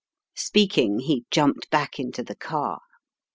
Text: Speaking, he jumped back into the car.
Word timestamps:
Speaking, 0.35 0.97
he 1.01 1.25
jumped 1.29 1.69
back 1.69 1.99
into 1.99 2.23
the 2.23 2.35
car. 2.35 2.81